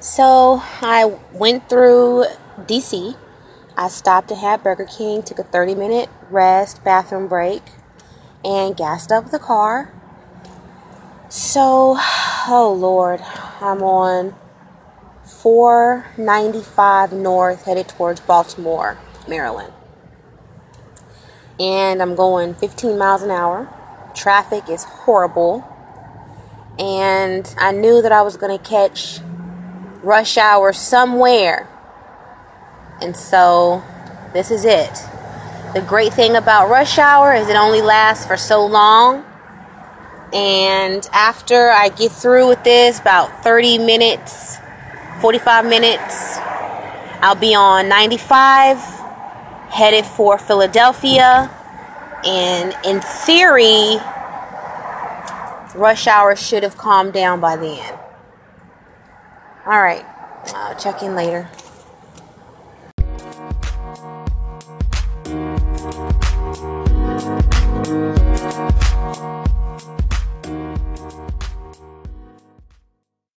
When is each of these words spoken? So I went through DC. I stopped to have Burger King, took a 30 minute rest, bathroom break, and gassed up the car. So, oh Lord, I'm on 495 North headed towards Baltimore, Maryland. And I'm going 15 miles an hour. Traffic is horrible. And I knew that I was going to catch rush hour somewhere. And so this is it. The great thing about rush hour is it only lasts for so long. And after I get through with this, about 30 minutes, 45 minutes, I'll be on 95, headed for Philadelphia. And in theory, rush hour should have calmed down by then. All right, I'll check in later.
So 0.00 0.62
I 0.80 1.18
went 1.32 1.68
through 1.68 2.26
DC. 2.58 3.16
I 3.76 3.88
stopped 3.88 4.28
to 4.28 4.36
have 4.36 4.62
Burger 4.62 4.86
King, 4.86 5.22
took 5.22 5.38
a 5.38 5.42
30 5.42 5.74
minute 5.74 6.08
rest, 6.30 6.84
bathroom 6.84 7.26
break, 7.26 7.62
and 8.44 8.76
gassed 8.76 9.10
up 9.10 9.30
the 9.30 9.38
car. 9.38 9.92
So, 11.28 11.96
oh 11.98 12.76
Lord, 12.78 13.20
I'm 13.60 13.82
on 13.82 14.36
495 15.24 17.12
North 17.12 17.64
headed 17.64 17.88
towards 17.88 18.20
Baltimore, 18.20 18.98
Maryland. 19.26 19.72
And 21.58 22.02
I'm 22.02 22.14
going 22.14 22.54
15 22.54 22.96
miles 22.98 23.22
an 23.22 23.30
hour. 23.30 23.68
Traffic 24.14 24.68
is 24.68 24.84
horrible. 24.84 25.68
And 26.78 27.54
I 27.58 27.72
knew 27.72 28.02
that 28.02 28.12
I 28.12 28.22
was 28.22 28.36
going 28.36 28.56
to 28.56 28.64
catch 28.64 29.20
rush 30.02 30.36
hour 30.36 30.72
somewhere. 30.72 31.68
And 33.00 33.16
so 33.16 33.82
this 34.32 34.50
is 34.50 34.64
it. 34.64 34.92
The 35.74 35.80
great 35.80 36.12
thing 36.12 36.36
about 36.36 36.68
rush 36.68 36.98
hour 36.98 37.34
is 37.34 37.48
it 37.48 37.56
only 37.56 37.82
lasts 37.82 38.26
for 38.26 38.36
so 38.36 38.64
long. 38.64 39.24
And 40.32 41.08
after 41.12 41.70
I 41.70 41.88
get 41.90 42.10
through 42.10 42.48
with 42.48 42.64
this, 42.64 42.98
about 42.98 43.44
30 43.44 43.78
minutes, 43.78 44.56
45 45.20 45.64
minutes, 45.66 46.38
I'll 47.20 47.36
be 47.36 47.54
on 47.54 47.88
95, 47.88 48.78
headed 49.70 50.04
for 50.04 50.38
Philadelphia. 50.38 51.50
And 52.24 52.74
in 52.84 53.00
theory, 53.00 53.98
rush 55.74 56.06
hour 56.06 56.36
should 56.36 56.62
have 56.62 56.76
calmed 56.76 57.12
down 57.12 57.40
by 57.40 57.56
then. 57.56 57.98
All 59.66 59.80
right, 59.82 60.04
I'll 60.54 60.76
check 60.76 61.02
in 61.02 61.14
later. 61.14 61.48